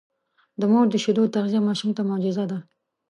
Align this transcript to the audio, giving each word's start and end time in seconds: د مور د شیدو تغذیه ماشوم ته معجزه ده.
د 0.59 0.61
مور 0.71 0.85
د 0.89 0.95
شیدو 1.03 1.23
تغذیه 1.35 1.61
ماشوم 1.67 1.91
ته 1.97 2.01
معجزه 2.09 2.45
ده. 2.51 2.59